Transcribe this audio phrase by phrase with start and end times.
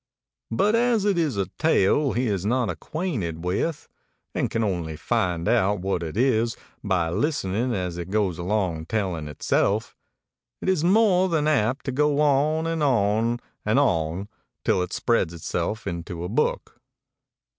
[0.49, 3.87] But as it is a tale he is not acquainted with,
[4.33, 9.27] and can only find out what it is by listening as it goes along telling
[9.27, 9.95] itself,
[10.59, 14.27] it is more than apt to go on and on and on
[14.65, 16.81] till it spreads itself into a book.